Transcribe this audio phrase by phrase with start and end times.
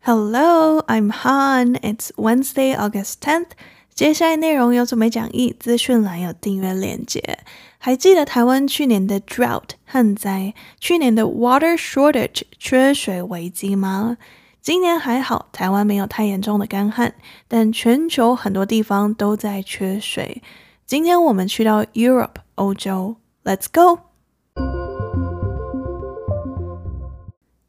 [0.00, 1.76] Hello, I'm Han.
[1.82, 3.50] It's Wednesday, August 10th.
[3.94, 7.38] 接下来内容有准备讲义，资讯栏有订阅链接。
[7.78, 14.18] 还记得台湾去年的 drought 旱灾，去年的 water shortage 缺水危机吗？
[14.60, 17.14] 今年还好，台湾没有太严重的干旱，
[17.48, 20.42] 但全球很多地方都在缺水。
[20.84, 24.00] 今天我们去到 Europe 欧洲，Let's go.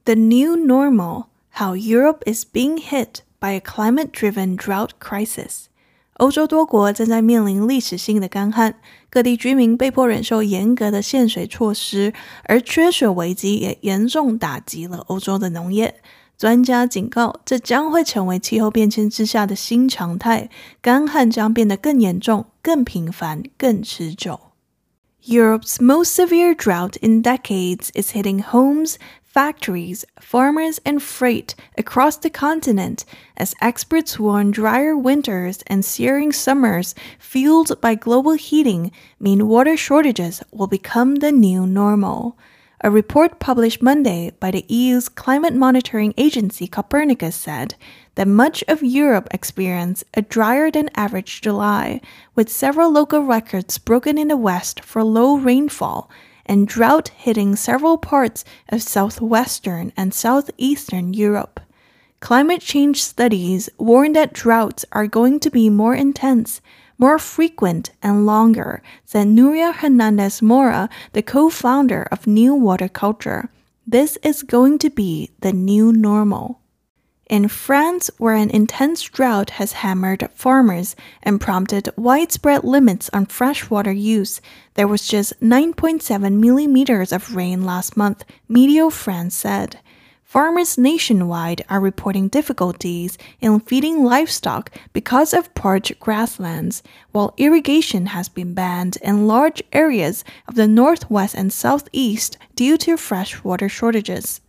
[0.04, 1.26] The new normal.
[1.57, 5.67] How Europe is being hit by a climate-driven drought crisis。
[6.15, 8.77] 欧洲多国正在面临历史性的干旱，
[9.11, 16.01] 各地居民被迫忍受严格的限水措施，而缺水危机也严重打击了欧洲的农业。
[16.39, 20.49] 专家警告，这将会成为气候变迁之下的新常态，
[20.81, 24.41] 干旱将变得更严重、更频繁、更持久。
[25.25, 28.97] Europe's most severe drought in decades is hitting homes.
[29.33, 36.95] Factories, farmers, and freight across the continent as experts warn drier winters and searing summers
[37.19, 42.37] fueled by global heating mean water shortages will become the new normal.
[42.83, 47.75] A report published Monday by the EU's climate monitoring agency Copernicus said
[48.17, 52.03] that much of Europe experienced a drier than average July,
[52.35, 56.11] with several local records broken in the West for low rainfall
[56.47, 61.61] and drought hitting several parts of southwestern and southeastern Europe.
[62.21, 66.61] Climate change studies warn that droughts are going to be more intense,
[66.97, 73.51] more frequent, and longer, said Nuria Hernandez Mora, the co founder of New Water Culture.
[73.85, 76.62] This is going to be the new normal.
[77.31, 83.93] In France, where an intense drought has hammered farmers and prompted widespread limits on freshwater
[83.93, 84.41] use,
[84.75, 89.79] there was just 9.7 millimeters of rain last month, Meteo France said.
[90.25, 98.29] Farmers nationwide are reporting difficulties in feeding livestock because of parched grasslands, while irrigation has
[98.29, 104.42] been banned in large areas of the northwest and southeast due to freshwater shortages.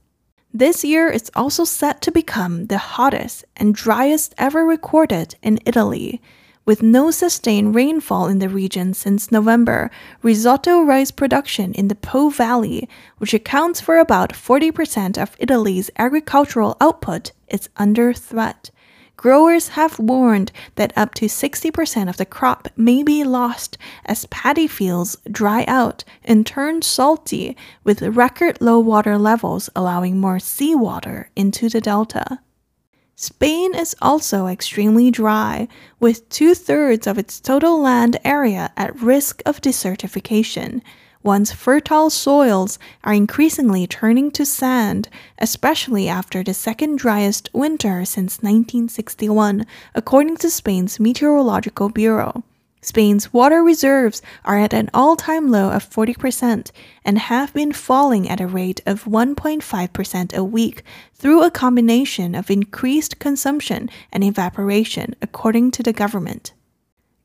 [0.55, 6.21] This year is also set to become the hottest and driest ever recorded in Italy.
[6.63, 9.89] With no sustained rainfall in the region since November,
[10.21, 12.87] risotto rice production in the Po Valley,
[13.17, 18.69] which accounts for about 40% of Italy's agricultural output, is under threat.
[19.15, 24.67] Growers have warned that up to 60% of the crop may be lost as paddy
[24.67, 31.69] fields dry out and turn salty, with record low water levels allowing more seawater into
[31.69, 32.39] the delta.
[33.15, 35.67] Spain is also extremely dry,
[35.99, 40.81] with two thirds of its total land area at risk of desertification
[41.23, 48.37] one's fertile soils are increasingly turning to sand, especially after the second driest winter since
[48.37, 52.43] 1961, according to Spain's Meteorological Bureau.
[52.83, 56.69] Spain's water reserves are at an all time low of 40%
[57.05, 62.51] and have been falling at a rate of 1.5% a week through a combination of
[62.51, 66.51] increased consumption and evaporation, according to the government.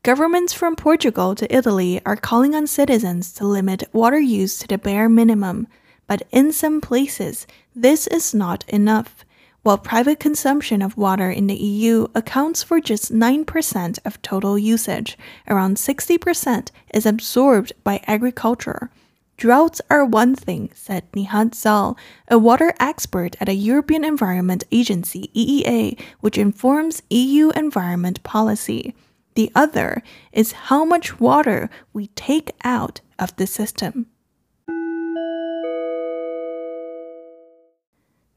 [0.01, 4.77] Governments from Portugal to Italy are calling on citizens to limit water use to the
[4.77, 5.67] bare minimum,
[6.07, 7.45] but in some places,
[7.75, 9.25] this is not enough.
[9.61, 15.17] While private consumption of water in the EU accounts for just 9% of total usage,
[15.49, 18.89] around 60% is absorbed by agriculture.
[19.35, 21.97] Droughts are one thing, said Nihat Zal,
[22.29, 28.95] a water expert at a European Environment Agency EEA, which informs EU environment policy.
[29.38, 34.06] The other is how much water we take out of the system.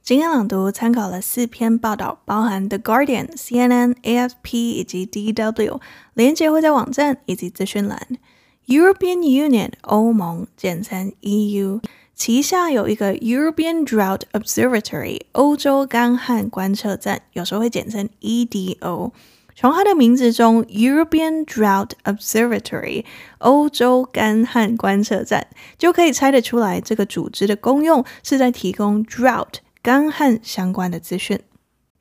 [0.01, 5.81] 今天朗读参考了四篇报道，包含 The Guardian、CNN、AFP 以及 DW，
[6.13, 8.07] 连结会在网站以及资讯栏。
[8.67, 11.79] European Union 欧盟简称 EU
[12.15, 19.11] 旗下有一个 European Drought Observatory 欧洲干旱观测站，有时候会简称 EDO。
[19.62, 23.04] 从它的名字中，European Drought Observatory（
[23.38, 25.46] 欧洲干旱观测站）
[25.78, 31.38] 就可以猜得出来，这个组织的功用是在提供 drought（ 干旱）相关的资讯。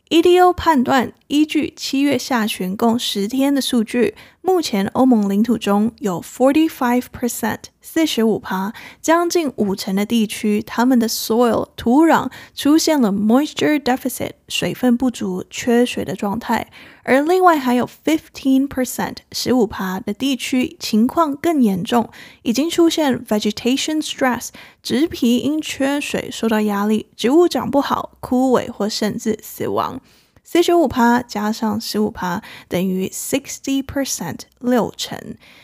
[0.09, 16.71] EDO 判断，依据七月下旬共十天的数据，目前欧盟领土中有 forty five percent 四十五趴，将近五成的地区，他们的 soil 土壤出现了 moisture deficit 水分不足、缺水的状态，
[17.03, 22.09] 而另外还有 fifteen percent 十五趴的地区情况更严重，
[22.41, 24.49] 已经出现 vegetation stress
[24.81, 30.01] 植皮因缺水受到压力，植物长不好、枯萎或甚至死亡。
[30.43, 35.17] 四十五趴加上十五趴等于 sixty percent 六成，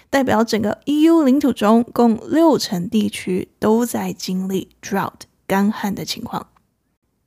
[0.09, 6.47] 代表整个 EU 领土中共六成地区都在经历 drought 干旱的情况。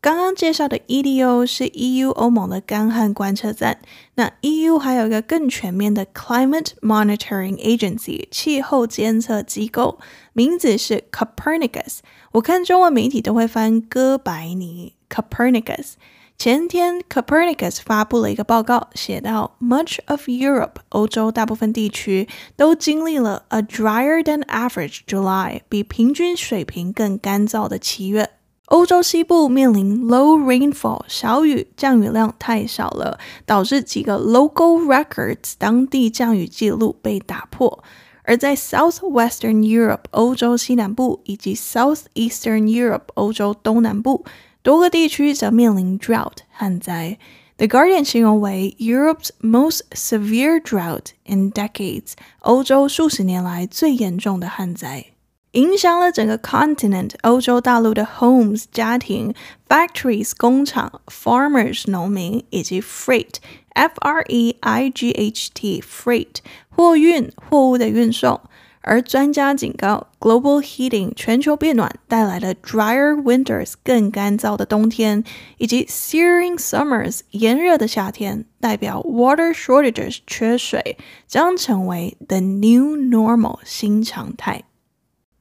[0.03, 3.83] 刚刚介绍的 EDO 是 EU 欧盟的干旱观测站，
[4.15, 9.99] 那 EU 还有一个更全面的 Climate Monitoring Agency 气候监测机构，
[10.33, 11.99] 名字是 Copernicus。
[12.33, 15.97] 我看中文媒体都会翻哥白尼 Copernicus。
[16.41, 22.27] 前天，Copernicus 发布了一个报告，写到，Much of Europe，欧洲大部分地区
[22.57, 28.31] 都经历了 a drier than average July，比平均水平更干燥的七月。
[28.69, 37.85] 欧洲西部面临 low rainfall，小雨降雨量太少了，导致几个 local records 当地降雨记录被打破。
[38.23, 44.25] 而在 Southwestern Europe，欧洲西南部以及 Southeastern Europe，欧洲东南部。
[44.62, 47.18] 多个地区则面临 drought 旱灾，
[47.58, 55.06] The Guardian 形容为 Europe's most severe drought in decades，欧洲数十年来最严重的旱灾，
[55.52, 59.34] 影响了整个 continent 欧洲大陆的 homes 家庭、
[59.70, 63.36] factories 工厂、farmers 农民以及 freight
[63.70, 66.38] f r e i g h t freight
[66.70, 68.42] 货运货物的运送。
[68.91, 75.23] 而专家警告，global heating 全球变暖带来了 drier winters 更干燥的冬天，
[75.59, 80.99] 以及 searing summers 炎热的夏天，代表 water shortages 缺水
[81.29, 84.65] 将成为 the new normal 新常态。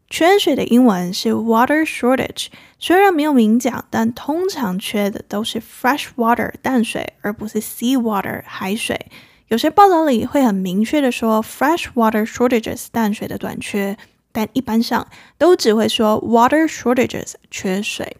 [0.08, 9.08] 缺水的英文是 water shortage，虽然没有明讲，但通常缺的都是 fresh water 淡水，而不是 sea water 海水。
[9.50, 13.98] 有些报道里会很明确的说 fresh water shortages 淡水的短缺，
[14.32, 15.08] 但一般上
[15.40, 18.18] 都只会说 water shortages 缺水。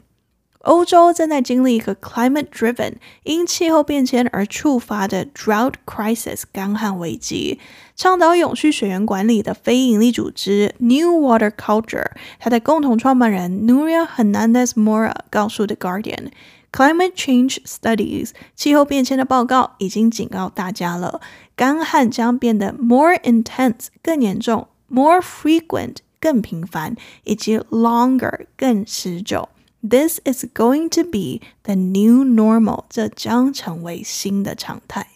[0.62, 7.60] 欧洲正在经历一个 climate driven 因气候变迁而触发的 drought crisis 干旱危机。
[7.96, 16.32] 倡导永续水源管理的非营利组织 New Water Culture，它的共同创办人 Nuria Hernandez Mora 告诉 The Guardian。
[16.72, 21.20] Climate change studies，气候变迁的报告已经警告大家了，
[21.56, 29.50] 干旱将变得 more intense 更严重，more frequent 更频繁，以及 longer 更持久。
[29.82, 35.08] This is going to be the new normal，这将成为新的常态。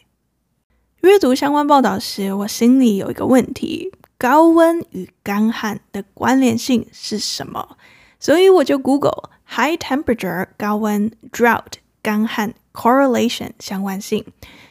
[1.01, 7.77] 阅读相关报道时，我心里有一个问题：高温与干旱的关联性是什么？
[8.22, 14.26] 所以我就 Google。High temperature 高温，drought 干旱，correlation 相关性，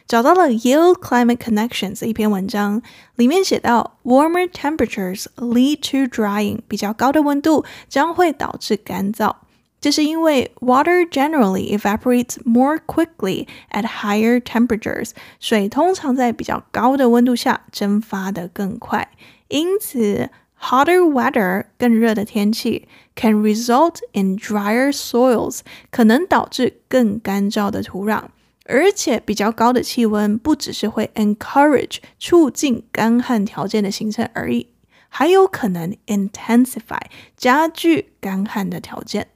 [0.06, 2.80] 找到了 Yale Climate Connections 一篇文章，
[3.16, 9.34] 里面写到 warmer temperatures lead to drying，比较高的温度将会导致干燥，
[9.80, 15.10] 这是因为 water generally evaporates more quickly at higher temperatures，
[15.40, 19.10] 水通常在比较高的温度下蒸发得更快，
[19.48, 20.30] 因此。
[20.60, 25.59] Hotter weather 更热的天气 Can result in drier soils
[25.91, 28.25] 可能导致更干燥的土壤，
[28.65, 34.67] 而且比较高的气温不只是会 encourage 促进干旱条件的形成而已，
[35.09, 37.01] 还有可能 intensify
[37.35, 39.27] 加剧干旱的条件。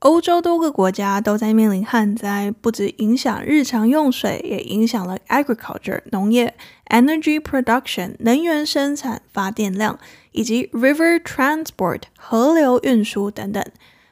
[0.00, 6.54] 欧洲多个国家都在面临旱灾，不止影响日常用水，也影响了 agriculture 农业、
[6.90, 9.98] energy production 能源生产发电量，
[10.36, 13.64] 以及 river transport 河流运输等等。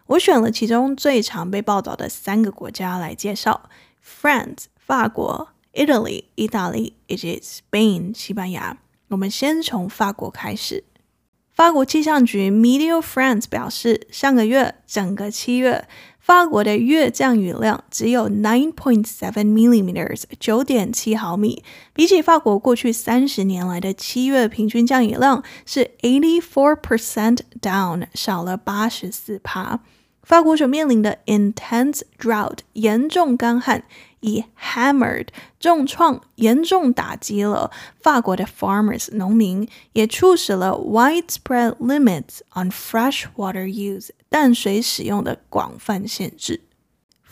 [0.07, 3.69] 我选了其中最常被报道的三个国家来介绍
[4.02, 8.78] ：France 法国、Italy 意大利以及 Spain 西班牙。
[9.09, 10.85] 我们先从法国开始。
[11.52, 15.87] 法国气象局 Meteo France 表示，上个月整个七月，
[16.24, 21.63] 法国的月降雨量只有 nine point seven millimeters 九点七毫米，
[21.94, 29.80] 比起法国过去三十年来的七月平均降雨量是 eighty four percent down，少了八十四趴。
[30.22, 33.84] 法国所面临的 intense drought 严重干旱。
[34.22, 35.28] 以 hammered
[35.62, 46.62] 重创严重打击了法国的 farmers 农民，也促使了 widespread limits on fresh water use 淡水使用的广泛限制。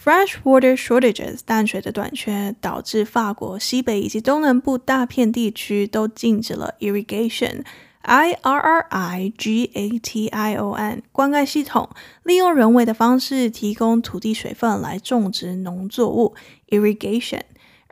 [0.00, 7.64] Freshwater shortages 淡水的短缺导致法国西北以及东南部大片地区都禁止了 irrigation。
[8.02, 11.90] I R R I G A T I O N 灌溉系统，
[12.22, 16.36] 利用人为的方式提供土地水分来种植农作物
[16.68, 17.42] irrigation。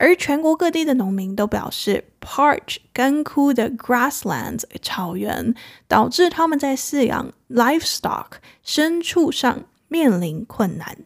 [0.00, 5.54] 而全国各地的农民都表示，parch 干枯的 grasslands 草原
[5.86, 10.96] 导致他们在饲养 livestock 牲畜上面临困难。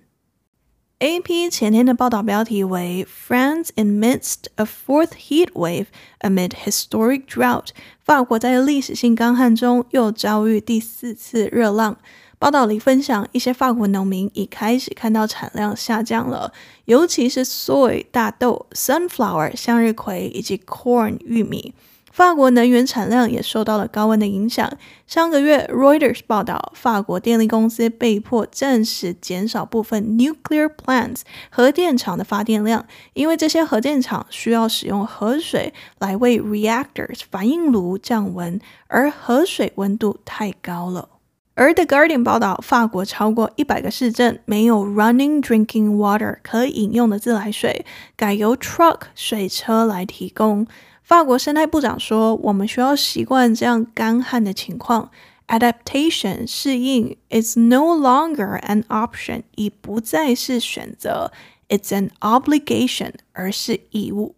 [1.00, 5.86] AP 前天的报道标题为 “France in midst of fourth heat wave
[6.20, 7.70] amid historic drought”，
[8.04, 11.98] 法国在历史性干旱中又遭遇第四次热浪。
[12.44, 16.52] 报道里分享，一些法国农民已开始看到产量下降了，
[16.84, 21.72] 尤其是 soy 大豆、sunflower 向日葵以及 corn 玉米。
[22.12, 24.70] 法国能源产量也受到了高温的影响。
[25.06, 32.84] 上个月，Reuters 报道，法国电力公司被迫暂时减少部分 nuclear plants 核电厂的发电量，
[33.14, 41.08] 因为这些核电厂需要使用河水来为 reactors 反应炉降温，而河水温度太高了。
[41.56, 50.66] 而 The Guardian 报道，法国超过一百个市镇没有 running drinking water 可饮用的自来水，改由 truck 水车来提供。
[51.04, 55.10] 法国生态部长说：“我们需要习惯这样干旱的情况。
[55.46, 61.30] Adaptation 适应 is no longer an option，已不再是选择
[61.68, 64.34] ，it's an obligation，而是义务。”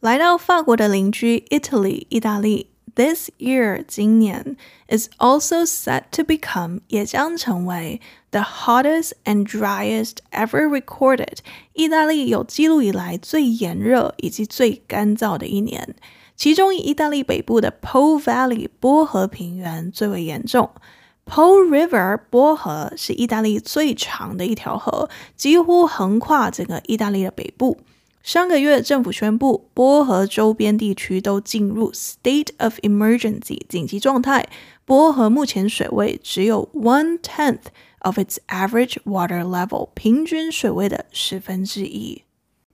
[0.00, 2.70] 来到法国的邻居 Italy，意大利。
[2.95, 4.55] This year，今年
[4.87, 11.39] is also set to become，也将成为 the hottest and driest ever recorded，
[11.73, 15.95] 意大利有记录以来最炎热以及最干燥的一年。
[16.35, 20.69] 其中，以意大利北部的 Po Valley 波河平原最为严重。
[21.25, 27.79] Po River 波河是意大利最长的一条河，几乎横跨整个意大利的北部。
[28.28, 34.46] 上个月，政府宣布波河周边地区都进入 state of emergency 紧急状态。
[34.84, 37.68] 波河目前水位只有 one tenth
[38.00, 42.24] of its average water level，平均水位的十分之一。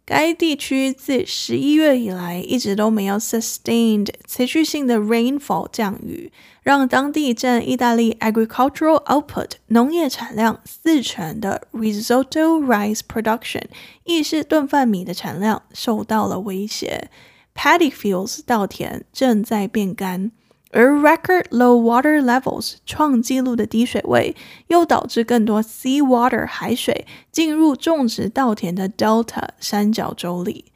[0.06, 6.30] 该地区自十一月以来一直都没有 sustained 持续性的 rainfall 降雨，
[6.62, 13.62] 让当地占意大利 agricultural output 农业产量四成的 risotto rice production
[14.04, 17.10] 意式炖饭米的产量受到了威胁。
[17.54, 20.32] Paddy fields 稻田正在变干。
[20.74, 24.34] 而 record low water levels 创纪录的低水位，
[24.66, 30.66] 又导致更多 sea water 海水进入种植稻田的 Delta 三角洲里。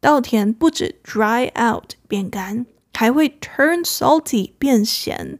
[0.00, 5.38] 稻田不止 dry out 变干，还会 turn salty 变咸。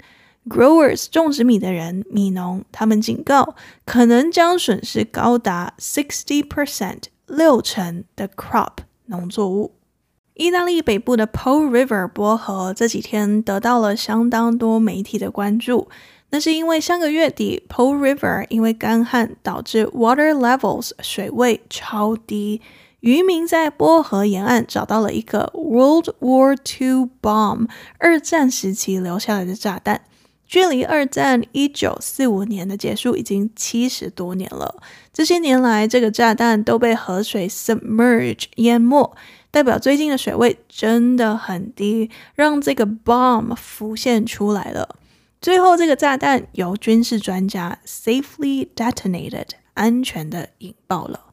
[0.49, 9.75] Growers 种植米的人，米农，他们警告，可能将损失高达 sixty percent 六成的 crop 农作物。
[10.35, 15.89] 意大利北部的 Po River 波河这几天得到了相当多媒体的关注，
[16.31, 22.61] 那是因为上个月底 Po River 因为干旱导致 water levels 水位超低，
[22.99, 30.01] 渔民在波河沿岸找到了一个 World War II bomb 二战时期留下来的炸弹，
[30.49, 34.83] 距离二战一九四五年的结束已经七十多年了。
[35.13, 39.15] 这些年来，这个炸弹都被河水 submerge 淹没。
[39.55, 44.97] 代表最近的水位真的很低，让这个 bomb 浮现出来了。
[45.41, 51.27] 最后，这个炸弹由军事专家 safely detonated 安全的引爆了。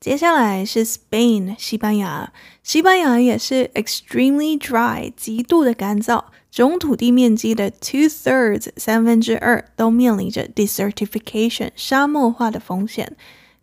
[0.00, 2.32] 接下来是 Spain 西班牙，
[2.64, 13.16] 西班牙也是 extremely dry 极度的干燥，总土地面积的 two thirds 三分之二都面临着 desertification 沙漠化的风险。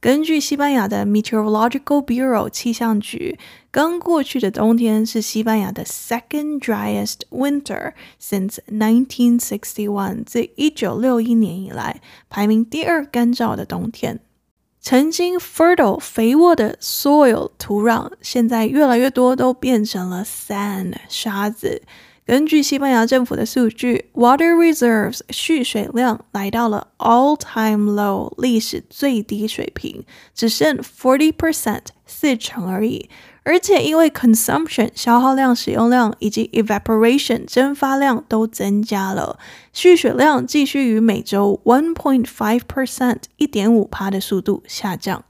[0.06, 3.38] 根据西班牙的 Meteorological Bureau 气象局，
[3.70, 14.18] 刚过去的冬天是西班牙的 second driest winter since 1961，自一九六一年以来排名第二干燥的冬天。
[14.80, 21.82] 曾经 fertile 肥沃的 soil 土壤，现在越来越多都变成了 sand 沙子。
[22.27, 30.03] 根据西班牙政府的数据，water reserves 蓄水量来到了 all-time low 历史最低水平，
[30.35, 33.09] 只剩 forty percent 四成而已。
[33.43, 39.39] 而且因为 consumption 消耗量、使用量以及 evaporation 蒸发量都增加了，
[39.71, 45.23] 蓄水量继续于每周 one point five percent 一点五趴的速度下降。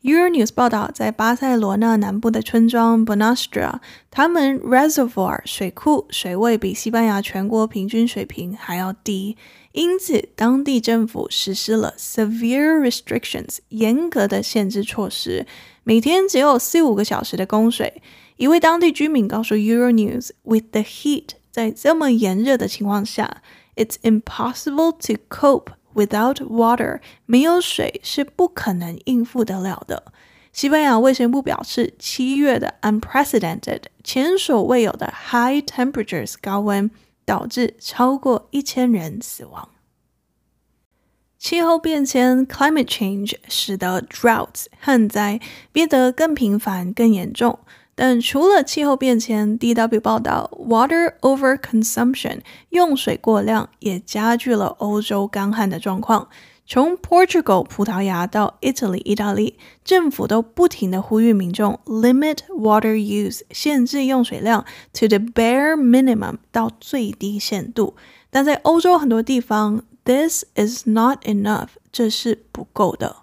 [0.00, 3.80] Euronews 报道，在巴塞罗那南部的村庄 Bonastre，
[4.12, 9.36] 他们 reservoir 水库水位比西班牙全国平均水平还要低，
[9.72, 15.44] 因此当地政府实施了 severe restrictions 严格的限制措施，
[15.82, 18.00] 每天只有四五个小时的供水。
[18.36, 23.42] 一位当地居民告诉 Euronews，with the heat，在这么炎热的情况下
[23.74, 25.72] ，it's impossible to cope。
[25.98, 30.12] Without water，没有水是不可能应付得了的。
[30.52, 36.88] 西班牙卫生部表示，七月的 unprecedented 前所未有的 high temperatures 高温，
[37.24, 39.70] 导致超过一千人死亡。
[41.36, 45.40] 气候变迁 climate change 使得 droughts 旱灾
[45.72, 47.58] 变得更频繁、更严重。
[48.00, 56.28] 但除了气候变迁，DW 报道，water overconsumption 用水过量也加剧了欧洲干旱的状况。
[56.64, 67.96] 从 Portugal 葡萄牙到 Italy 意大利，政府都不停的呼吁民众 limit water use 限制用水量 to the bare minimum 到最低限度。
[68.30, 73.16] 但在欧洲很多地方，this is not enough 这是不够的。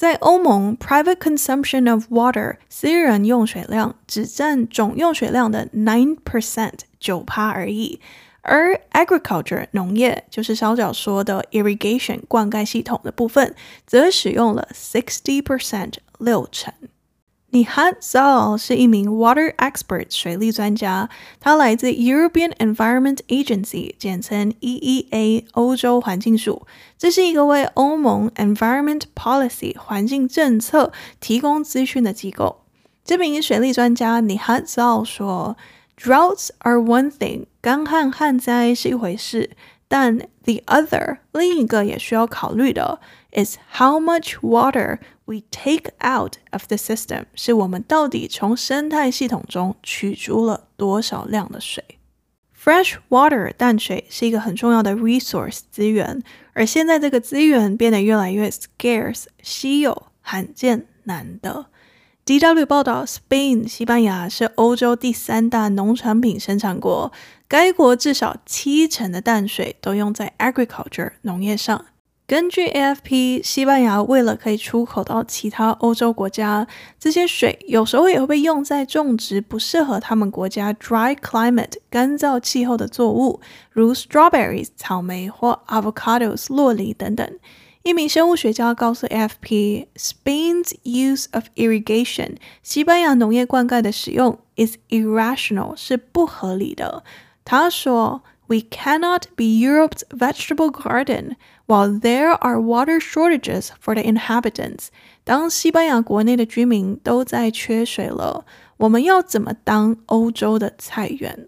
[0.00, 8.00] 在欧盟，private consumption of water 私人用水量只占总用水量的 nine percent 九趴而已，
[8.40, 13.54] 而 agriculture 农业就是稍早说的 irrigation 灌溉系统的部分，
[13.86, 16.72] 则使用了 sixty percent 六成。
[17.51, 21.09] Nihat Zal 是一名 water expert 水利专家，
[21.39, 26.67] 他来自 European Environment Agency，简称 EEA 欧洲环境署。
[26.97, 32.63] 这是一个为欧盟 Environment Policy 环境政策提供资讯的机构。
[33.05, 35.55] 这名水利专家 Nihat Zal 说：“
[35.97, 39.51] Droughts are one thing，干旱旱灾是一回事，
[39.87, 42.99] 但 the other 另一个也需要考虑的
[43.31, 44.99] is how much water。”
[45.30, 51.84] We take out of the system，是我们到底从生态系统中取出了多少量的水
[52.60, 56.20] ？Fresh water，淡水是一个很重要的 resource 资源，
[56.52, 61.66] 而现在这个资源变得越来越 scarce，稀有、罕见、难得。
[62.26, 67.12] DW 报道，Spain，西班牙是欧洲第三大农产品生产国，
[67.46, 71.86] 该国至少七成的淡水都用在 agriculture 农业上。
[72.29, 76.65] 根据 AFP，西班牙为了可以出口到其他欧洲国家，
[76.99, 87.39] 这些水有时候也会被用在种植不适合他们国家 dry climate 干燥气候的作物，如 strawberries 草莓或 avocados 酪梨等等。
[87.83, 97.03] 一名生物学家告诉 AFP，Spain's use of irrigation 西班牙农业灌溉的使用 is irrational 是不合理的。
[97.43, 101.35] 他说：“We cannot be Europe's vegetable garden。”
[101.69, 104.89] While there are water shortages for the inhabitants，
[105.23, 108.45] 当西班牙国内的居民都在缺水了，
[108.77, 111.47] 我们要怎么当欧洲的菜园？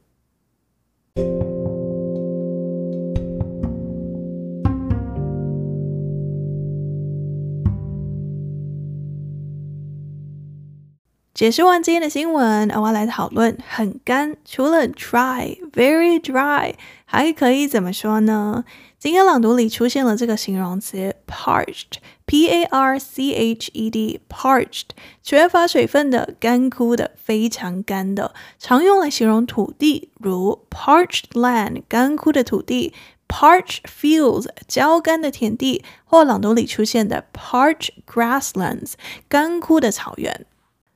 [11.43, 16.75] 解释完今天的新闻，我要来讨论很干，除了 dry，very dry，
[17.05, 18.65] 还可以怎么说呢？
[18.97, 32.95] 今天朗读里出现了这个形容词 parched，p a r c h e d，parched，缺乏水分的、干枯的、非常干的，常用来形容土地，如 parched land，干枯的土地
[33.27, 38.93] ；parched fields，焦干的田地，或朗读里出现的 parched grasslands，
[39.29, 40.47] 干枯的草原。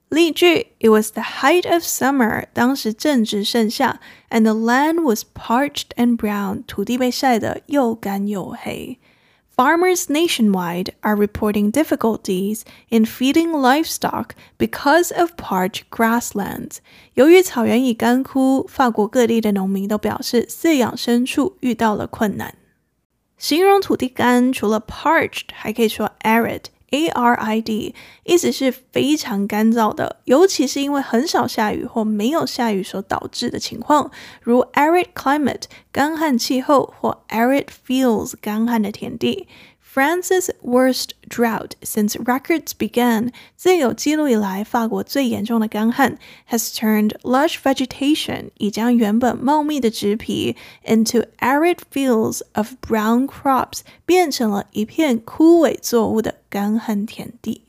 [0.10, 9.00] 例句：It was the height of summer，当时正值盛夏，and the land was parched and brown，土地被晒得又干又黑。
[9.56, 16.78] Farmers nationwide are reporting difficulties in feeding livestock because of parched grasslands。
[17.14, 22.56] 由于草原已干枯，法国各地的农民都表示饲养牲畜遇到了困难。
[23.38, 26.64] 形容土地干，除了 parched，还可以说 arid。
[27.11, 27.93] Arid
[28.25, 34.11] 意思是非常干燥的，尤其是因为很少下雨或没有下雨所导致的情况，
[34.43, 39.47] 如 arid climate 干旱气候或 arid fields 干旱的田地。
[39.96, 46.18] France's worst drought since records began，自有记录以来，法国最严重的干旱，
[46.50, 57.64] has turned lush vegetation，已将原本茂密的植皮 into arid fields of brown crops，变成了一片枯萎作物的干旱田地。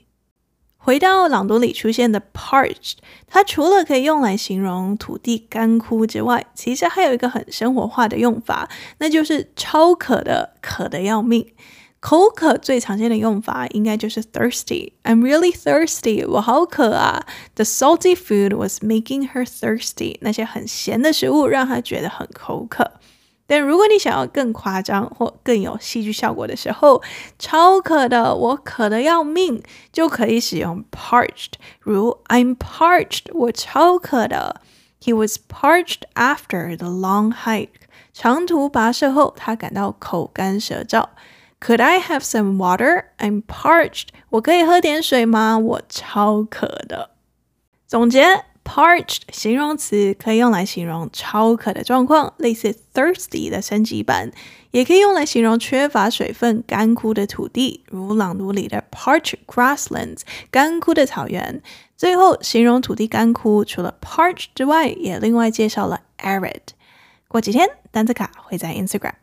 [0.76, 2.94] 回到朗读里出现的 parched，
[3.26, 8.68] 它除了可以用来形容土地干枯之外，其实还有一个很生活化的用法，
[8.98, 11.52] 那就是超渴的，渴得要命。
[12.00, 17.24] 口渴最常见的用法应该就是 thirsty。I'm really thirsty，我好渴啊。
[17.54, 20.18] The salty food was making her thirsty。
[20.20, 22.90] 那些很咸的食物让她觉得很口渴。
[23.46, 27.02] 但如果你想要更夸张或更有戏剧效果的时候，
[27.38, 31.52] 超渴的，我渴得要命，就可以使用 parched。
[31.80, 34.60] 如 I'm parched，我超渴的。
[35.00, 37.68] He was parched after the long hike。
[38.12, 41.08] 长途跋涉后，他感到口干舌燥。
[41.59, 43.05] Could I have some water?
[43.17, 44.09] I'm parched.
[44.29, 45.57] 我可以喝点水吗？
[45.57, 47.11] 我超渴的。
[47.87, 54.31] 总结，parched 形容词可以用来形容超渴的状况，类似 thirsty 的升级版，
[54.71, 61.61] 也可以用来形容缺乏水分、干枯的土地，如朗读里的 parched grasslands，干枯的草原。
[61.95, 66.61] 最后，形容土地干枯，除了 parched 之外，也另外介绍了 arid。
[67.27, 69.13] 过几天，单词卡会在 Instagram。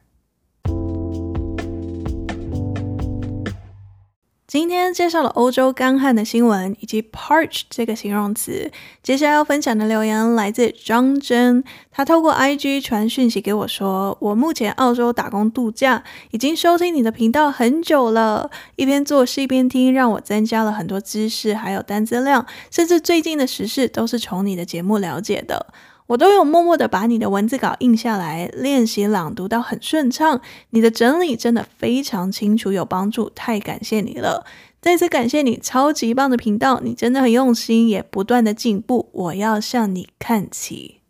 [4.55, 8.71] 今天介绍了欧洲干旱的新闻以及 parch 这个形容词。
[9.03, 25.67] 接下来要分享的留言来自张真，他透过 IG 传讯息给我说：“我目前澳洲打工度假，已经收听你的频道很久了，一边做事一边听，让我增加了很多知识，还有单词量，甚至最近的时事都是从你的节目了解的。”
[26.09, 30.43] 我都有默默的把你的文字稿印下来，练习朗读到很顺畅。
[30.71, 34.45] 你的整理真的非常清楚，有帮助，太感谢你了！
[34.83, 39.09] 再次感谢你，超级棒的频道，你真的很用心，也不断的进步。
[39.13, 41.01] 我要向你看齐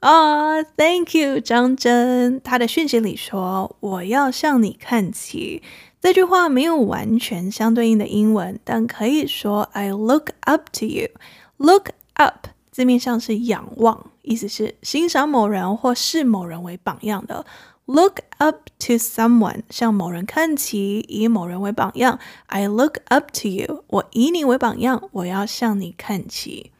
[0.00, 2.40] 啊！Thank you，张真。
[2.42, 5.62] 他的讯息里说：“我要向你看齐。”
[6.02, 11.08] 这句话没有完全相对应的英文，但可以说 “I look up to you”。
[11.56, 12.48] Look up。
[12.74, 17.46] 字面上是仰望，意思是欣赏某人或视某人为榜样的。
[17.86, 22.18] Look up to someone，向某人看齐，以某人为榜样。
[22.46, 26.72] I look up to you，我以你为榜样，我要向你看齐。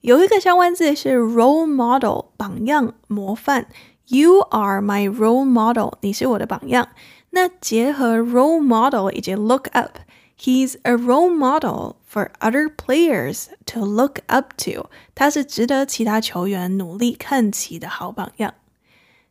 [0.00, 3.66] 有一个相关字是 role model，榜样、模范。
[4.06, 6.88] You are my role model，你是我的榜样。
[7.28, 9.98] 那结合 role model 以及 look up。
[10.41, 14.89] He's a role model for other players to look up to。
[15.15, 18.53] 他是值得其他球员努力看齐的好榜样。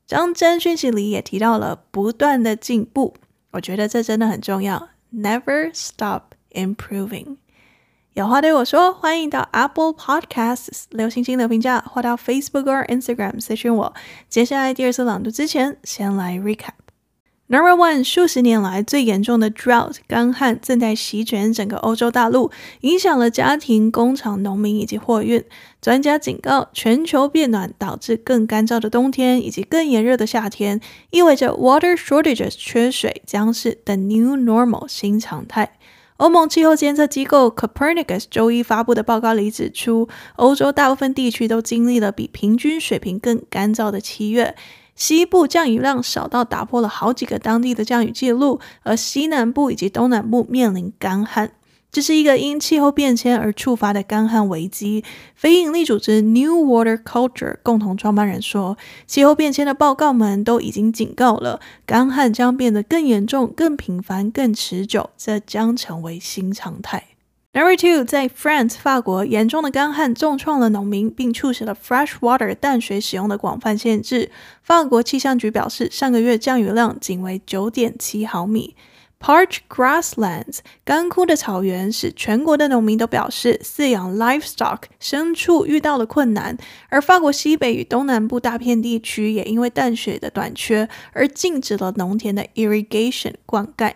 [0.06, 3.14] 张真讯息里也提到了不断的进步，
[3.52, 4.88] 我觉得这真的很重要。
[5.14, 7.36] Never stop improving。
[8.14, 13.94] 有话对我说，欢迎到 Apple Podcasts 留星星的评价，或到 Facebook 或 Instagram 私讯我。
[14.28, 16.72] 接下来第二次朗读之前，先来 recap。
[17.51, 25.43] Number one，数十年来最严重的 drought 干旱正在席卷整个欧洲大陆，影响了家庭、工厂、农民以及货运。
[25.81, 35.73] 专家警告，全球变暖导致更干燥的冬天以及更炎热的夏天，意味着 water shortages 缺水将是 the new normal 新常态。
[36.15, 44.55] 欧盟气候监测机构 Copernicus 周一发布的报告里指出，欧洲大部分地区都经历了比平均水平更干燥的七月。
[45.01, 51.53] 西部降雨量少到打破了好几个当地的降雨记录，而西南部以及东南部面临干旱。
[51.91, 55.03] 这是一个因气候变迁而触发的干旱危机。
[55.33, 67.05] 非营利组织 New Water Culture 共同创办人说，气候变迁的报告们都已经警告了，干旱将变得更严重、更频繁、更持久，这将成为新常态。
[67.53, 74.31] Number two，在 France 法国，严重的干旱重创了农民，并促使了 fresh water 淡水使用的广泛限制。
[74.63, 78.77] 法国气象局表示，上个月降雨量仅为九点七毫米。
[79.19, 86.57] Parched grasslands 干枯的草原使全国的农民都表示，饲养 livestock 牲畜遇到了困难。
[86.87, 93.95] 而法国西北与东南部大片地区也因为淡水的短缺而禁止了农田的 irrigation 灌溉。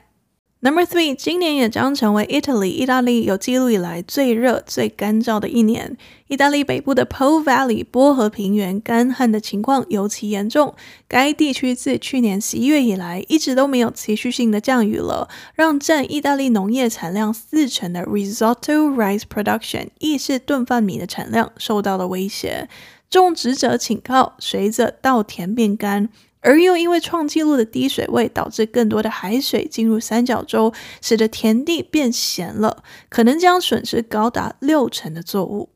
[0.65, 5.95] Number three，今年也将成为 Italy 意大利有记录以来最热、最干燥的一年。
[6.25, 10.73] 意大利北部的 Po Valley 波河平原干旱的情况尤其严重，
[11.08, 22.67] 该地区自去年十一月以来一直都没有持续性的降雨了，让占意大利农业产量四成的 Risotto Rice Production 意式炖饭米的产量受到了威胁。
[23.08, 26.10] 种植者警告，随着稻田变干。
[26.45, 35.69] 而又因为创纪录的低水位，导致更多的海水进入三角洲，使得田地变咸了，可能将损失高达六成的作物。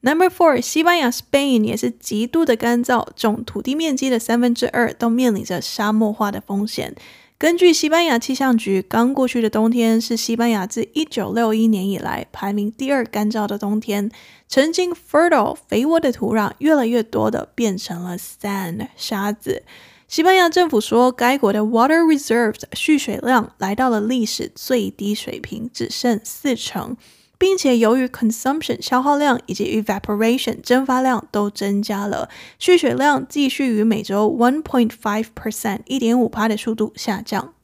[0.00, 6.94] Number four，西班牙 Spain 也是极度的干燥，总土地面积的三分之二都面临着沙漠化的风险。
[7.36, 14.10] 根据西班牙气象局，刚过去的冬天是西班牙自一九六一年以来排名第二干燥的冬天。
[14.48, 19.62] 曾经 fertile 肥沃的土壤，越来越多的变成了 sand 沙子。
[20.08, 26.96] 西班牙政府说，该国的 water reserves 蓄水量来到了历史最低水平，只剩四成。
[27.40, 37.54] 并且由于 consumption 消耗量以及 evaporation 蒸发量都增加了，蓄水量继续于每周 one point five percent 一点五趴的速度下降。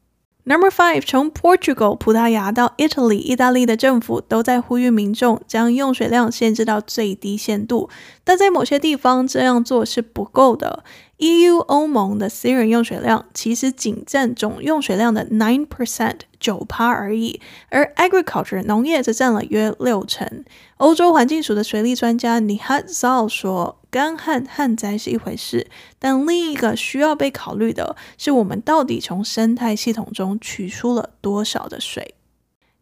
[0.44, 7.88] Number five，从 Portugal 葡萄牙到 Italy 意大利的政府都在呼吁民众将用水量限制到最低限度，
[8.22, 10.84] 但在某些地方这样做是不够的。
[11.18, 20.44] EU 欧盟的私人用水量其实仅占总用水量的 nine percent 九趴而已，而 agriculture 农业则占了约六成。
[20.78, 25.68] 欧洲环境署的水利专家 Nihat Zal 说：“干旱旱灾是一回事，
[26.00, 32.16] 但另一个需要被考虑的是，我们到底从生态系统中取出了多少的水。”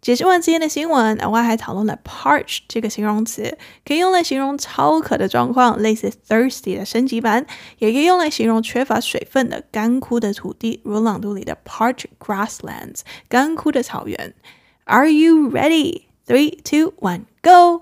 [0.02, 7.46] 解释完今天的新闻，额外还讨论了 parched 这个形容词，可以用来形容超渴的状况，类似 thirsty 的升级版，
[7.80, 14.34] 也可以用来形容缺乏水分的干枯的土地，如朗读里的 parched grasslands，干枯的草原。
[14.86, 16.04] Are you ready?
[16.26, 17.82] Three, two, one, go!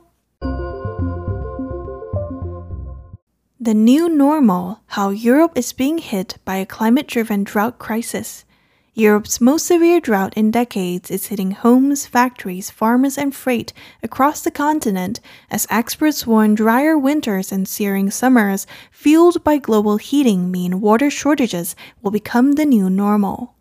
[3.59, 8.41] The new normal: How Europe is being hit by a climate-driven drought crisis.
[9.00, 14.50] Europe's most severe drought in decades is hitting homes, factories, farmers, and freight across the
[14.50, 21.08] continent as experts warn drier winters and searing summers fueled by global heating mean water
[21.08, 23.54] shortages will become the new normal.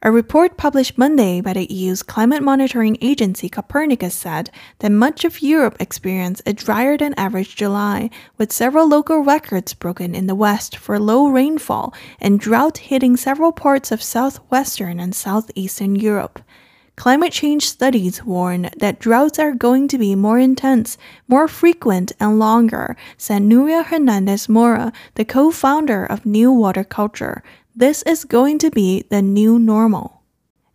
[0.00, 5.42] A report published Monday by the EU's climate monitoring agency Copernicus said that much of
[5.42, 10.76] Europe experienced a drier than average July, with several local records broken in the West
[10.76, 16.38] for low rainfall and drought hitting several parts of southwestern and southeastern Europe.
[16.94, 22.38] Climate change studies warn that droughts are going to be more intense, more frequent, and
[22.38, 27.42] longer, said Nuria Hernandez Mora, the co founder of New Water Culture,
[27.78, 30.20] this is going to be the new normal.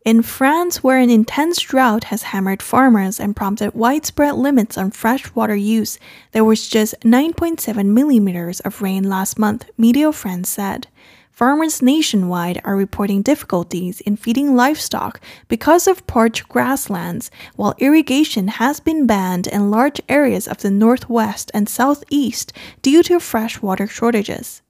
[0.05, 5.55] In France, where an intense drought has hammered farmers and prompted widespread limits on freshwater
[5.55, 5.99] use,
[6.31, 10.87] there was just 9.7 millimeters of rain last month, Meteo France said.
[11.29, 18.79] Farmers nationwide are reporting difficulties in feeding livestock because of parched grasslands, while irrigation has
[18.79, 24.61] been banned in large areas of the northwest and southeast due to freshwater shortages.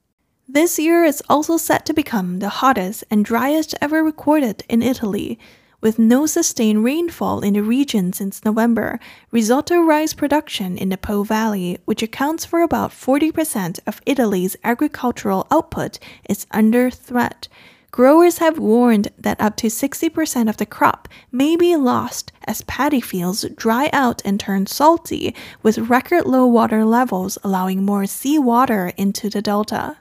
[0.54, 5.40] This year is also set to become the hottest and driest ever recorded in Italy,
[5.82, 9.00] with no sustained rainfall in the region since November.
[9.32, 15.48] Risotto rice production in the Po Valley, which accounts for about 40% of Italy's agricultural
[15.50, 15.98] output,
[16.30, 17.48] is under threat.
[17.90, 23.02] Growers have warned that up to 60% of the crop may be lost as paddy
[23.02, 29.32] fields dry out and turn salty, with record low water levels allowing more seawater into
[29.32, 29.98] the delta.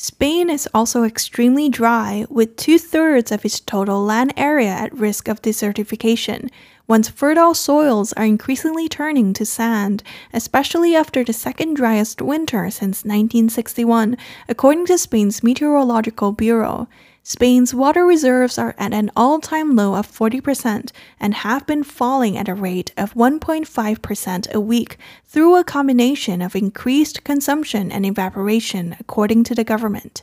[0.00, 5.26] Spain is also extremely dry, with two thirds of its total land area at risk
[5.26, 6.48] of desertification.
[6.86, 13.02] Once fertile soils are increasingly turning to sand, especially after the second driest winter since
[13.04, 14.16] 1961,
[14.48, 16.86] according to Spain's Meteorological Bureau.
[17.30, 22.38] Spain's water reserves are at an all time low of 40% and have been falling
[22.38, 28.96] at a rate of 1.5% a week through a combination of increased consumption and evaporation,
[28.98, 30.22] according to the government.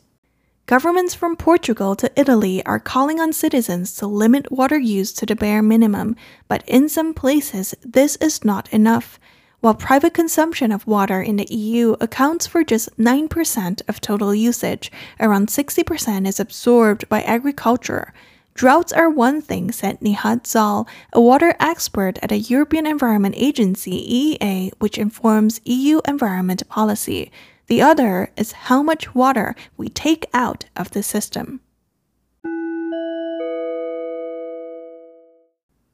[0.66, 5.36] Governments from Portugal to Italy are calling on citizens to limit water use to the
[5.36, 6.16] bare minimum,
[6.48, 9.20] but in some places, this is not enough
[9.65, 14.91] While private consumption of water in the EU accounts for just 9% of total usage,
[15.21, 18.15] around 60% is absorbed by agriculture.
[18.55, 24.39] Droughts are one thing, said Nihat Zal, a water expert at the European Environment Agency
[24.41, 27.31] EEA, which informs EU environment policy.
[27.67, 31.61] The other is how much water we take out of the system.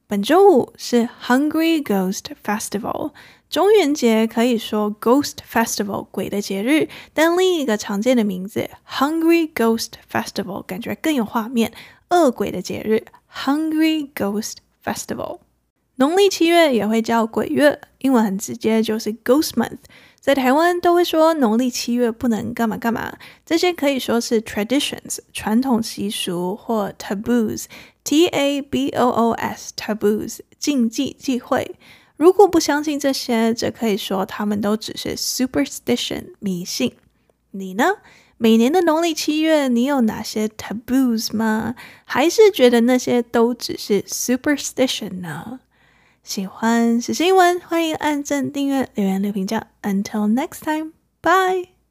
[0.09, 3.11] 本周五是 Hungry Ghost Festival。
[3.52, 11.70] 中元节可以说 Ghost Festival 鬼的节日，但另一个常见的名字 Hungry Ghost Festival 感觉更有画面，
[12.08, 15.40] 饿鬼的节日 Hungry Ghost Festival。
[15.96, 19.80] 农历七月也会叫鬼月，英文很直接就是 Ghost Month。
[20.18, 27.66] 在台湾都会说农历七月不能干嘛干嘛，这些可以说是 traditions 传统习俗或 taboos
[28.02, 31.76] T A B O O S taboos 禁忌忌讳。
[32.16, 36.94] 如果不相信这些，则可以说他们都只是 superstition 迷信。
[37.52, 37.96] 你呢？
[38.38, 41.76] 每年的农历七月，你有哪些 taboos 吗？
[42.04, 45.60] 还是觉得那些都只是 superstition 呢？
[46.24, 49.68] 喜欢是新闻，欢迎按赞、订阅、留言、留评价。
[49.82, 51.81] Until next time, bye.